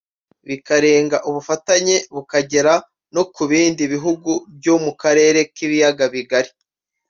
bikanarenga 0.47 1.17
ubufatanye 1.29 1.95
bukagera 2.15 2.73
no 3.15 3.23
ku 3.33 3.41
bindi 3.51 3.83
bihugu 3.93 4.31
byo 4.57 4.75
mu 4.83 4.91
karere 5.01 5.39
k’ibiyaga 5.53 6.05
bigari 6.13 6.51